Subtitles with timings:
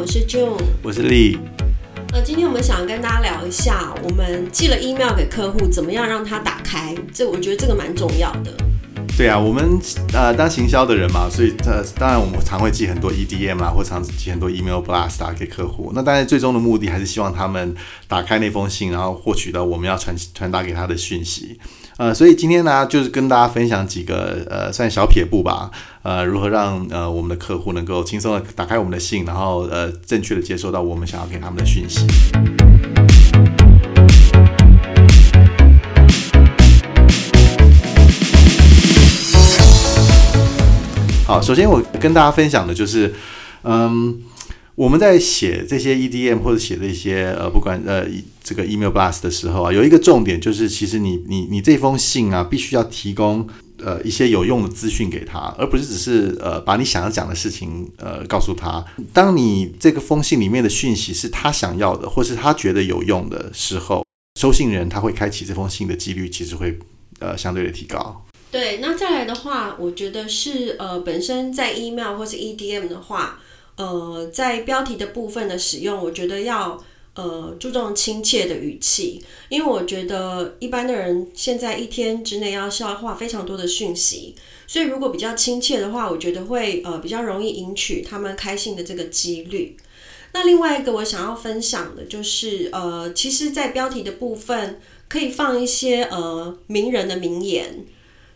[0.00, 1.36] 我是 June，我是 Lee。
[2.14, 6.96] 呃，今天我们想跟大家聊一下，我们寄了 email 给客户，怎么样让他打开？
[7.12, 8.50] 这我觉得这个蛮重要的。
[9.20, 9.78] 对啊，我们
[10.14, 15.92] 呃当行销的人嘛，所以呃当然我们常会寄很多 EDM 啊，或常寄很多 email blast 啊给客户。
[15.94, 17.74] 那当然最终的目的还是希望他们
[18.08, 21.60] 打开那封信，然后获取到我们要传传达给他的讯息。
[21.98, 25.70] 呃，所以今天呢，就是跟大家分享几个呃算小撇步吧，
[26.02, 32.06] 呃，如何让呃我们的客户能够轻松的打开我们的信，然后呃正确的接收到我们想要给他们的讯息。
[41.30, 43.14] 好，首先我跟大家分享的就是，
[43.62, 44.20] 嗯。
[44.74, 48.04] 我们在写这些 EDM 或者写这些呃，不管呃
[48.42, 53.46] 这个 email blast 的时候啊，有一个重点就是，其实你你你这封信啊，必须要提供
[53.78, 58.82] 呃一些有用的资讯给他，而不是只是呃把你想要讲的事情呃告诉他。
[59.12, 64.02] 当你这个封信里面的讯息是他想要的，或是他觉得有用的时候，
[64.40, 66.78] 收信人他会开启这封信的几率其实会
[67.18, 68.24] 呃相对的提高。
[68.50, 73.40] 对，那再来的话，我觉得是呃本身在 email 或是 EDM 的话。
[73.76, 76.78] 呃，在标题的部分的使用，我觉得要
[77.14, 84.34] 呃注重亲切的语气，因为我觉得一般的人现在一天之内要消化非常多的讯息，
[84.66, 89.74] 所以如果比较亲切的话，我觉得会呃比较容易引起他们开信的这个几率。
[90.34, 94.78] 那另外一个我想要分享的就是呃，其实，在标题的部分
[95.08, 97.86] 可以放一些呃名人的名言。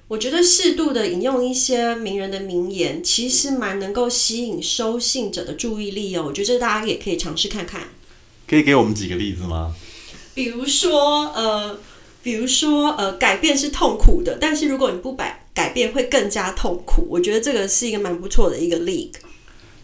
[0.06, 6.24] 我觉得适度的引用一些名人的名言，其实蛮能够吸引收信者的注意力哦。
[6.26, 7.88] 我觉得这大家也可以尝试看看。
[8.46, 9.74] 可以给我们几个例子吗？
[10.34, 11.78] 比如说，呃，
[12.22, 17.06] 比如说，呃，改变是痛苦的，但是如果你不改改变，会更加痛苦。
[17.08, 19.20] 我觉得这个是一个蛮不错的一个例子。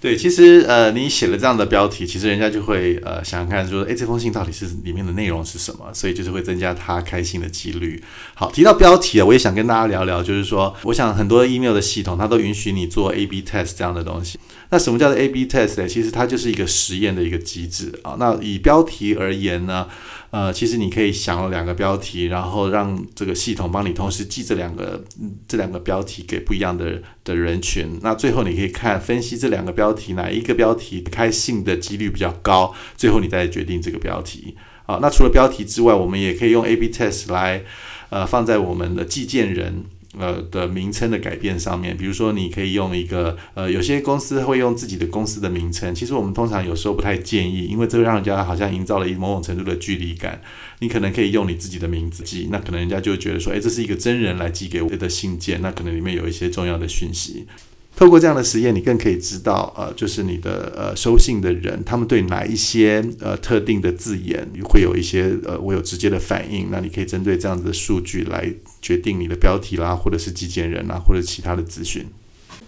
[0.01, 5.93] 对，其实呃，你写了这样的标题，其实人家就会呃想想看说，诶，这封信到底是里面的内容是什么？
[5.93, 8.03] 所以就是会增加他开心的几率。
[8.33, 14.39] 好，提到标题啊，我也想跟大家聊聊，就是说，我想很多 email 的系统它都允许你做 A/B test 这样的东西。
[14.73, 15.89] 那什么叫做 A/B test 呢？
[15.89, 18.17] 其实它就是一个实验的一个机制啊。
[18.21, 19.89] 那以标题而言呢，
[20.31, 25.05] 呃，其实你可以想了两个标题，然后让这个系统帮你同时寄这两个
[25.49, 27.99] 这两个标题给不一样的的人群。
[28.01, 34.55] 那最后你可以看分析这两个标题哪一个标题开信的几率比较高，最后你再决定这个标题。
[34.87, 37.65] 好，那除了标题之外，我们也可以用 A/B test 来
[38.11, 39.85] 呃放在我们的寄件人。
[40.19, 50.41] 呃的名称的改变上面，比如说你可以用一个呃，有些公司会用自己的公司的名称，其实我们通常有时候不太建议，因为这让人家好像营造了一某种程度的距离感。
[50.81, 57.47] 你可能可以用你自己的名字寄，那可能人家就觉得说，诶，这是一个真人来寄给我的信件，那可能里面有一些重要的讯息。
[57.97, 66.69] 透过这样的实验，你更可以知道，呃，就是你的呃收信的人，他们对哪一些呃特定的字眼会有一些呃我有直接的反应。
[66.71, 68.51] 那你可以针对这样子的数据来
[68.81, 72.07] 决定你的标题啦，或者是寄件人啦，或者其他的资讯。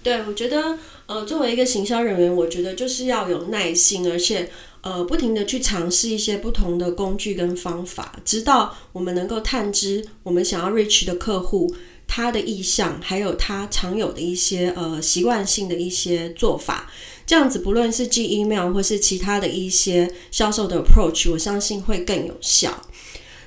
[0.02, 4.50] 对，我觉得呃作为一个行销人员，我觉得就是要有耐心，而且
[4.82, 11.74] 呃不停的去尝试一些不同的工具跟方法，直到我们能够探知我们想要 reach 的客户。
[12.14, 16.92] 他的意向，还有他常有的一些呃习惯性的一些做法，
[17.24, 22.70] 这样子不论是寄 email 或是其他的一些销售的 approach，我相信会更有效。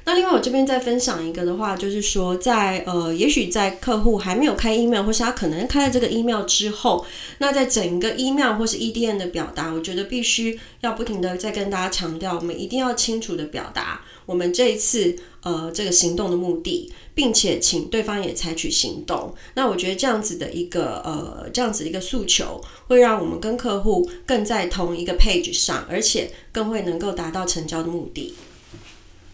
[0.06, 7.06] 那另外我这边再分享一个的话，就是说在呃，也许在客户还没有开 email，或是他可能开了这个 email 之后，
[7.40, 16.92] 那在整个 email 或是 EDM 的表达，我觉得必须要不停的再跟大家强调，我们一定要清楚的表达我们这一次呃这个行动的目的。
[17.16, 19.34] 并且请对方也采取行动。
[19.54, 28.34] 那我觉得这样子的一个呃，这样子的一个诉求，会让我们跟客户更在同一个 page 上，而且更会能够达到成交的目的。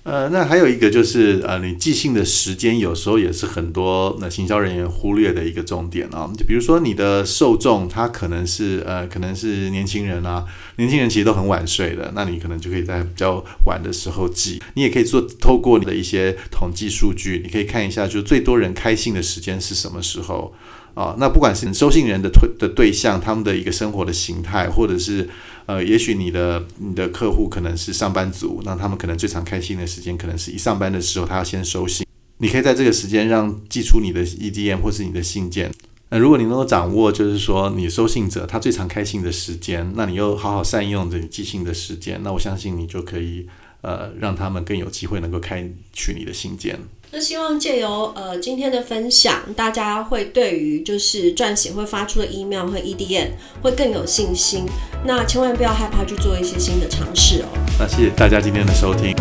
[0.04, 6.28] 呃，那还有一个就是，呃，你寄信的时间有时候也是很多那行销人员忽略的一个重点啊。
[6.36, 10.44] 就比如说你的受众，他可能是呃，可能是年轻人啊，
[10.78, 14.60] 年轻人其实都很晚睡的，那你可能就可以在比较晚的时候寄。
[14.74, 20.52] 你也可以做透过你的一些统计数据，你可以看一下，就最多人开信的时间是什么时候。
[20.94, 25.30] 啊，那不管是收信人的推的对象，他们的一个生活的形态，或者是
[25.66, 32.06] 呃，也许你的你的客户可能是上班族，那他们可能最常开信的时间，可能是一上班的时候，他要先收信。
[32.40, 35.72] 你可以在这个时间让寄出你的 EDM 或是你的信件。
[36.10, 43.48] 那如果你能够掌握，就是说你收信者他最常开信的时间，那你又好好善用着你寄信的时间，那我相信你就可以
[43.82, 46.78] 呃，让他们更有机会能够开取你的信件。
[47.14, 53.32] 那希望借由呃今天的分享，大家会对于就是撰写会发出的 email 和 EDM
[53.62, 54.66] 会更有信心。
[55.04, 57.48] 那千万不要害怕去做一些新的尝试哦。
[57.78, 59.14] 那谢谢大家今天的收听，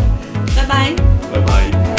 [0.55, 0.93] 拜拜，
[1.33, 1.90] 拜拜。